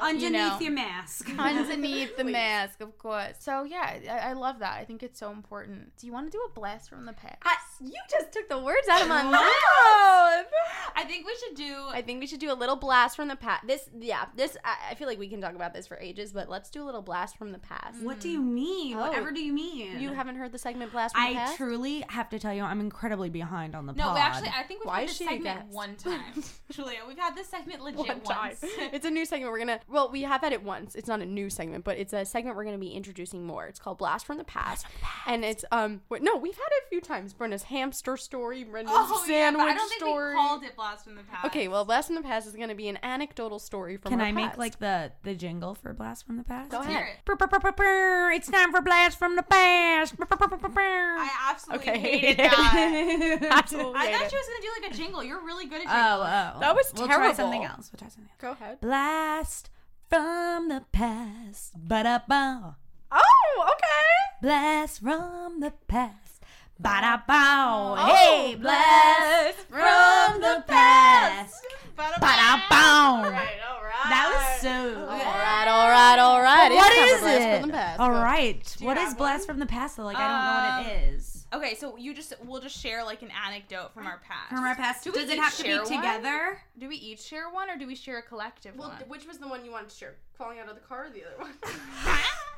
[0.00, 0.58] Underneath know.
[0.60, 1.30] your mask.
[1.38, 3.36] Underneath the mask, of course.
[3.38, 4.78] So yeah, I, I love that.
[4.78, 5.96] I think it's so important.
[5.96, 7.36] Do you want to do a blast from the past?
[7.44, 9.42] I, you just took the words out of my mouth.
[10.96, 11.84] I think we should do.
[11.90, 13.66] I think we should do a little blast from the past.
[13.66, 14.56] This, yeah, this.
[14.64, 16.86] I, I feel like we can talk about this for ages, but let's do a
[16.86, 18.02] little blast from the past.
[18.02, 18.52] What do you mm.
[18.52, 18.96] mean?
[18.96, 19.08] Oh.
[19.08, 20.00] Whatever do you mean?
[20.00, 22.80] You haven't heard the segment blast from the I truly have to tell you, I'm
[22.80, 24.42] incredibly behind on the no, pod.
[24.42, 26.42] we actually, I think we've Why had is this she a segment one time.
[26.70, 28.38] Julia, we've had this segment legit one time.
[28.50, 28.58] once.
[28.62, 29.50] it's a new segment.
[29.52, 29.80] We're gonna.
[29.88, 30.94] Well, we have had it once.
[30.94, 33.66] It's not a new segment, but it's a segment we're gonna be introducing more.
[33.66, 34.86] It's called Blast from the Past,
[35.26, 36.00] and it's um.
[36.08, 37.32] Wait, no, we've had it a few times.
[37.32, 40.34] Brenda's hamster story, Brenda's Oh yeah, sandwich but I don't think story.
[40.34, 41.46] we called it blast from the past.
[41.46, 44.10] Okay, well, Blast from the Past is gonna be an anecdotal story from.
[44.10, 46.70] Can our I make like the the jingle for Blast from the Past?
[46.70, 46.90] Go ahead.
[46.96, 48.36] hear it.
[48.36, 50.14] It's time for Blast from the Past.
[50.18, 51.98] I absolutely Okay.
[51.98, 53.38] hated that.
[53.50, 54.30] Absolutely I hate thought it.
[54.44, 55.22] She was gonna do like a jingle.
[55.24, 56.54] You're really good at Oh, jingles.
[56.56, 56.60] oh.
[56.60, 57.34] That was We'll try terrible.
[57.34, 57.90] something else.
[57.92, 58.40] We'll try something else.
[58.40, 58.80] Go ahead.
[58.80, 59.70] Blast
[60.10, 61.72] from the past.
[61.76, 62.76] Ba-da-ba.
[63.12, 64.40] Oh, okay.
[64.42, 66.42] Blast from the past.
[66.80, 67.96] Ba-da-bow.
[67.98, 71.64] Oh, hey, blast from the past.
[71.96, 73.22] Ba-da-bow.
[73.24, 73.48] all right.
[74.08, 75.00] That was so.
[75.00, 76.70] All right, all right, all right.
[76.72, 77.60] What It's time for is Blast it?
[77.60, 78.00] From the Past.
[78.00, 78.14] All Go.
[78.22, 78.76] right.
[78.78, 79.96] you What is Blast from the Past?
[79.96, 81.37] Though, like I don't know what it um, is.
[81.52, 84.50] Okay, so you just we'll just share like an anecdote from our past.
[84.50, 85.96] From our past, Do does it have to share be one?
[86.02, 86.60] together?
[86.78, 88.98] Do we each share one, or do we share a collective Well, one?
[89.08, 90.16] which was the one you wanted to share?
[90.34, 91.52] Falling out of the car or the other one?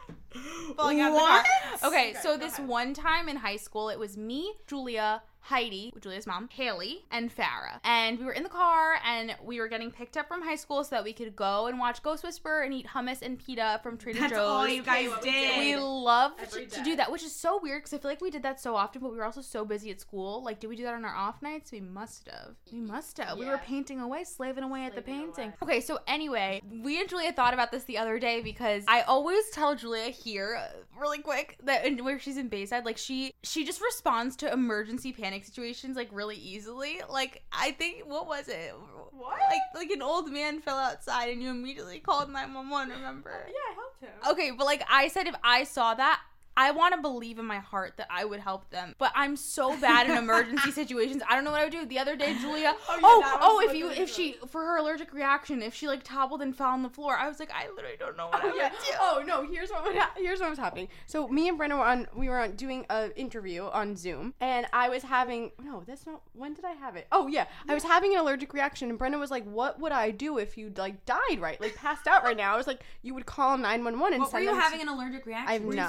[0.76, 1.44] Falling out of the car.
[1.84, 2.68] Okay, Okay, so this ahead.
[2.68, 7.80] one time in high school, it was me, Julia, Heidi, Julia's mom, Haley, and Farah.
[7.82, 10.84] And we were in the car and we were getting picked up from high school
[10.84, 13.96] so that we could go and watch Ghost Whisperer and eat hummus and pita from
[13.96, 14.38] Trader That's Joe's.
[14.48, 15.58] all you guys we did.
[15.58, 18.30] We love Every to do that, which is so weird because I feel like we
[18.30, 20.44] did that so often, but we were also so busy at school.
[20.44, 21.72] Like, did we do that on our off nights?
[21.72, 22.54] We must have.
[22.70, 23.38] We must have.
[23.38, 25.54] We were painting away, slaving away at the painting.
[25.62, 25.76] away.
[25.76, 29.48] Okay, so anyway, we and Julia thought about this the other day because I always
[29.50, 33.64] tell Julia here, uh, really quick, that and where she's in Bayside, like she she
[33.64, 37.00] just responds to emergency panic situations like really easily.
[37.08, 38.74] Like I think what was it?
[39.12, 39.38] What?
[39.50, 42.90] Like like an old man fell outside and you immediately called nine one one.
[42.90, 43.46] Remember?
[43.48, 44.32] yeah, I helped him.
[44.32, 46.20] Okay, but like I said, if I saw that,
[46.56, 48.94] I want to believe in my heart that I would help them.
[48.98, 51.22] But I'm so bad in emergency situations.
[51.28, 51.86] I don't know what I would do.
[51.86, 52.74] The other day, Julia.
[52.76, 55.74] Oh, Oh, yeah, oh, that oh, if you if she for her allergic reaction, if
[55.74, 58.26] she like toppled and fell on the floor, I was like, I literally don't know
[58.26, 58.68] what oh, I Oh, would yeah.
[58.68, 58.76] do.
[59.00, 59.46] oh no!
[59.46, 60.88] Here's what would ha- here's what was happening.
[61.06, 64.66] So me and Brenda were on we were on doing a interview on Zoom, and
[64.72, 66.20] I was having no, that's not.
[66.34, 67.06] When did I have it?
[67.12, 70.10] Oh yeah, I was having an allergic reaction, and Brenda was like, "What would I
[70.10, 73.14] do if you like died right, like passed out right now?" I was like, "You
[73.14, 75.48] would call nine one one and What were you them to- having an allergic reaction?
[75.48, 75.82] I have We no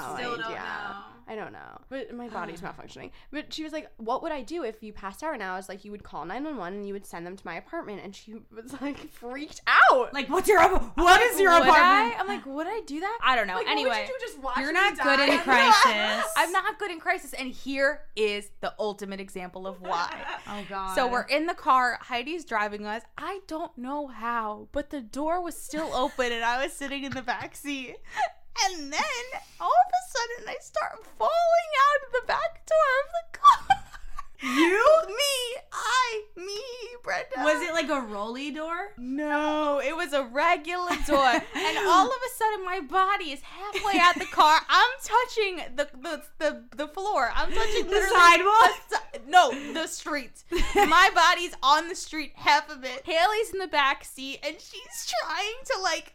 [0.52, 0.62] idea.
[0.62, 1.12] know.
[1.28, 2.72] I don't know, but my body's um.
[2.72, 3.10] malfunctioning.
[3.30, 5.68] But she was like, "What would I do if you passed out now?" I was
[5.68, 8.00] like, "You would call nine one one and you would send them to my apartment."
[8.02, 10.12] And she was like, freaked out.
[10.12, 12.16] Like, what's your what is your would apartment?
[12.16, 12.16] I?
[12.18, 13.18] I'm like, would I do that?
[13.22, 13.54] I don't know.
[13.54, 13.90] Like, anyway.
[13.90, 14.26] what would you do?
[14.26, 15.34] Just watch You're not good die?
[15.34, 16.32] in crisis.
[16.36, 20.12] I'm not good in crisis, and here is the ultimate example of why.
[20.48, 20.94] Oh God.
[20.94, 21.98] So we're in the car.
[22.02, 23.02] Heidi's driving us.
[23.16, 27.12] I don't know how, but the door was still open and I was sitting in
[27.12, 27.96] the back seat.
[28.64, 29.24] And then
[29.60, 33.78] all of a sudden I start falling out of the back door of the car.
[34.42, 34.84] You?
[35.06, 36.60] me, I, me,
[37.02, 37.28] Brenda.
[37.38, 38.92] Was it like a rolly door?
[38.98, 41.32] No, it was a regular door.
[41.54, 44.60] and all of a sudden my body is halfway out the car.
[44.68, 47.30] I'm touching the the, the, the floor.
[47.34, 48.80] I'm touching The sidewalk?
[48.90, 50.42] the no, the street.
[50.74, 53.02] my body's on the street, half of it.
[53.04, 56.14] Haley's in the back seat and she's trying to like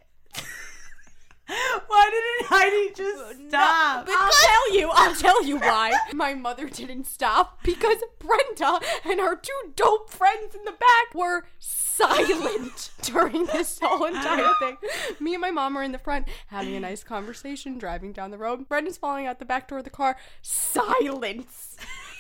[1.87, 4.05] Why didn't Heidi just stop?
[4.05, 4.89] but- I'll tell you.
[4.93, 5.93] I'll tell you why.
[6.13, 11.45] My mother didn't stop because Brenda and her two dope friends in the back were
[11.59, 14.77] silent during this whole entire thing.
[15.19, 18.37] Me and my mom are in the front having a nice conversation, driving down the
[18.37, 18.67] road.
[18.69, 20.17] Brenda's falling out the back door of the car.
[20.41, 21.75] Silence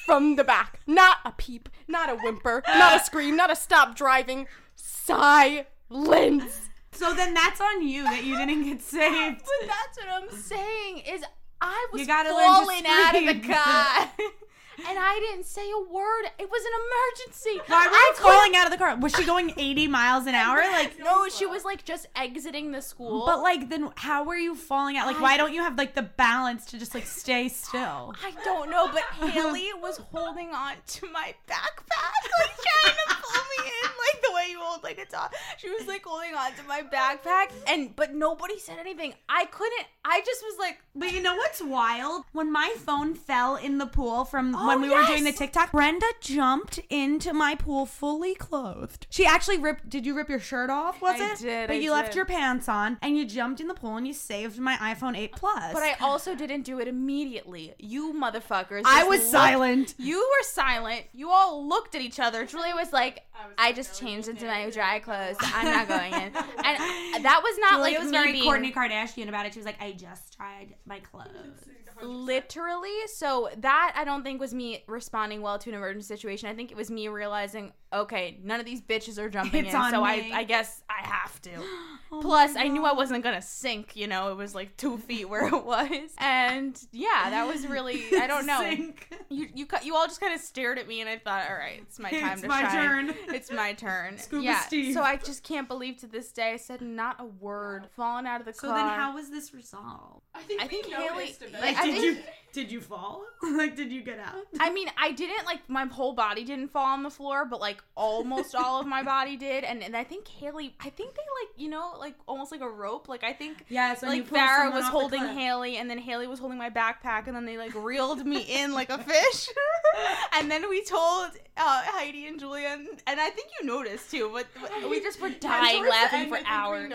[0.05, 0.79] from the back.
[0.87, 4.47] Not a peep, not a whimper, not a scream, not a stop driving.
[4.75, 6.69] Silence.
[6.97, 9.41] So then that's on you that you didn't get saved.
[9.43, 11.23] But that's what I'm saying is
[11.61, 14.09] I was You gotta learn to falling out of the car.
[14.87, 16.25] and I didn't say a word.
[16.39, 17.61] It was an emergency.
[17.67, 18.95] Why were I you falling out of the car?
[18.97, 20.57] Was she going 80 miles an hour?
[20.57, 23.25] Like, No, she was like just exiting the school.
[23.25, 25.07] but like, then how were you falling out?
[25.07, 28.13] Like, why don't you have like the balance to just like stay still?
[28.23, 33.41] I don't know, but Haley was holding on to my backpack, like trying to pull
[33.57, 35.33] me in, like the way you hold like a top.
[35.57, 39.13] She was like holding on to my backpack, and but nobody said anything.
[39.29, 39.85] I couldn't.
[40.05, 42.23] I just was like, But you know what's wild?
[42.31, 45.31] When my phone fell in the pool from oh, when we we were doing the
[45.31, 45.71] TikTok.
[45.71, 49.07] Brenda jumped into my pool fully clothed.
[49.09, 49.89] She actually ripped.
[49.89, 51.01] Did you rip your shirt off?
[51.01, 51.39] Was I it?
[51.39, 54.07] did, But I you left your pants on and you jumped in the pool and
[54.07, 55.73] you saved my iPhone 8 Plus.
[55.73, 57.73] But I also didn't do it immediately.
[57.79, 58.83] You motherfuckers.
[58.85, 59.95] I was looked- silent.
[59.97, 61.05] You were silent.
[61.13, 62.45] You all looked at each other.
[62.45, 63.23] Julia was like,
[63.57, 65.37] I, just changed into my dry clothes.
[65.41, 66.31] I'm not going in.
[66.33, 69.53] And that was not Julia like was me very being Kourtney Kardashian about it.
[69.53, 71.67] She was like, I just tried my clothes.
[72.03, 72.95] Literally.
[73.07, 76.49] So that I don't think was me responding well to an emergency situation.
[76.49, 79.79] I think it was me realizing, okay, none of these bitches are jumping It's in,
[79.79, 80.31] on so me.
[80.33, 81.51] I I guess I have to.
[82.09, 83.97] Oh Plus, I knew I wasn't gonna sink.
[83.97, 88.01] You know, it was like two feet where it was, and yeah, that was really
[88.17, 88.61] I don't know.
[88.61, 89.09] Sink.
[89.29, 91.79] You you you all just kind of stared at me, and I thought, all right,
[91.81, 93.07] it's my time It's to my shine.
[93.07, 93.15] turn.
[93.35, 94.17] It's my turn.
[94.19, 94.61] Scuba yeah.
[94.61, 94.93] Steve.
[94.93, 98.39] So I just can't believe to this day I said not a word, falling out
[98.39, 98.77] of the So car.
[98.77, 100.21] then, how was this resolved?
[100.33, 101.35] I think Haley.
[101.59, 102.17] Like, I did you
[102.53, 103.23] did you fall?
[103.43, 104.47] like, did you get out?
[104.59, 107.83] I mean, I didn't like my whole body didn't fall on the floor, but like
[107.95, 111.49] almost all of my body did, and and I think Haley, I think they like
[111.57, 113.07] you know like almost like a rope.
[113.07, 115.37] Like I think Yes, when you like pull Farrah was holding cliff.
[115.37, 118.73] Haley, and then Haley was holding my backpack, and then they like reeled me in
[118.73, 119.49] like a fish,
[120.33, 124.29] and then we told uh, Heidi and Julia, and, and I think you noticed too,
[124.33, 126.91] but, but we just were dying laughing for hours.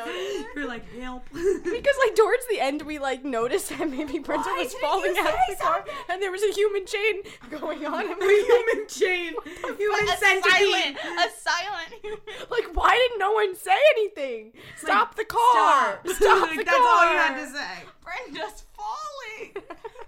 [0.56, 1.24] You're like help.
[1.32, 5.34] Because like towards the end, we like noticed that maybe Brenda was falling out of
[5.34, 8.04] say the car, and there was a human chain going on.
[8.22, 9.34] A human chain.
[9.78, 10.42] Human a centipede.
[10.50, 12.20] silent, a silent.
[12.50, 14.52] like, why didn't no one say anything?
[14.76, 16.00] Stop the car!
[16.06, 16.16] Stop.
[16.16, 16.86] Stop Like, the That's car!
[16.86, 17.84] all you had to say.
[18.02, 19.54] Brenda's falling.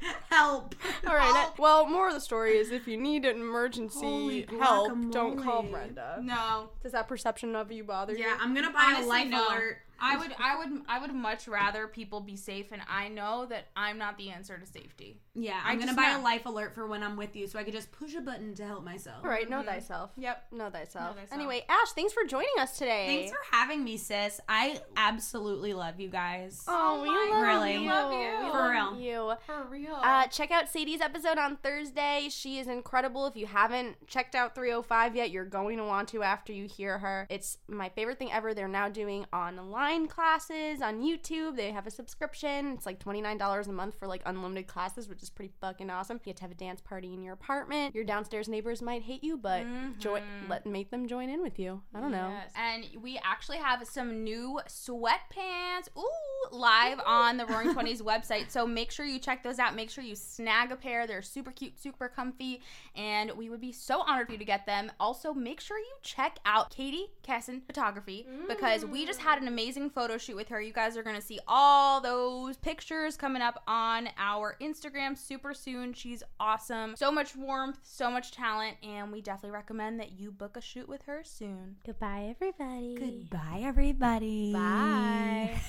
[0.30, 0.74] Help.
[1.06, 1.32] All right.
[1.32, 5.42] that- well, more of the story is if you need an emergency Holy help, don't
[5.42, 5.62] call.
[5.62, 6.20] Brenda.
[6.22, 6.68] No.
[6.82, 8.18] Does that perception of you bother you?
[8.20, 9.48] Yeah, I'm gonna buy Honestly, a life no.
[9.48, 9.78] alert.
[10.00, 13.68] I would, I would, I would much rather people be safe, and I know that
[13.76, 15.20] I'm not the answer to safety.
[15.34, 16.20] Yeah, I I'm gonna buy know.
[16.20, 18.54] a life alert for when I'm with you, so I could just push a button
[18.56, 19.18] to help myself.
[19.24, 19.48] All right.
[19.48, 20.10] Know thyself.
[20.18, 20.46] Yep.
[20.52, 21.14] Know thyself.
[21.14, 21.32] Know thyself.
[21.32, 23.06] Anyway, Ash, thanks for joining us today.
[23.06, 24.40] Thanks for having me, sis.
[24.48, 26.64] I absolutely love you guys.
[26.66, 27.74] Oh, we my love Really.
[27.74, 27.80] you.
[27.82, 28.50] We love you.
[28.52, 28.98] For real.
[29.00, 29.32] You.
[29.46, 29.94] For real.
[30.02, 32.28] Uh, check out Sadie's episode on Thursday.
[32.30, 33.26] She is incredible.
[33.26, 36.98] If you haven't checked out 305 yet, you're going to want to after you hear
[36.98, 37.26] her.
[37.30, 38.54] It's my favorite thing ever.
[38.54, 41.56] They're now doing online classes on YouTube.
[41.56, 42.72] They have a subscription.
[42.72, 46.20] It's like $29 a month for like unlimited classes, which is pretty fucking awesome.
[46.24, 47.94] You get to have a dance party in your apartment.
[47.94, 49.98] Your downstairs neighbors might hate you, but mm-hmm.
[49.98, 51.82] join let make them join in with you.
[51.94, 52.32] I don't know.
[52.56, 58.50] And we actually have some new sweatpants, ooh, live on the Roaring Twenties website.
[58.50, 59.74] So make sure you check those out.
[59.74, 61.06] Make sure you snag a pair.
[61.06, 62.60] They're super cute, super comfy,
[62.94, 64.90] and we would be so honored for you to get them.
[65.00, 69.90] Also, make sure you check out Katie Kesson Photography because we just had an amazing
[69.90, 70.60] photo shoot with her.
[70.60, 75.92] You guys are gonna see all those pictures coming up on our Instagram super soon.
[75.92, 76.94] She's awesome.
[76.96, 80.88] So much warmth, so much talent, and we definitely recommend that you book a shoot
[80.88, 81.76] with her soon.
[81.84, 82.96] Goodbye, everybody.
[82.98, 84.52] Goodbye, everybody.
[84.52, 85.60] Bye.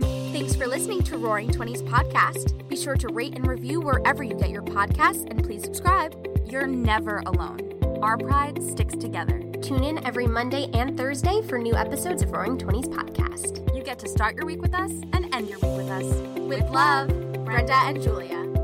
[0.00, 2.66] Thanks for listening to Roaring Twenties podcast.
[2.68, 6.14] Be sure to rate and review wherever you get your podcasts, and please subscribe.
[6.46, 7.78] You're never alone.
[8.02, 9.40] Our pride sticks together.
[9.62, 13.74] Tune in every Monday and Thursday for new episodes of Roaring Twenties podcast.
[13.74, 16.04] You get to start your week with us and end your week with us.
[16.38, 17.08] With love,
[17.44, 18.63] Brenda and Julia.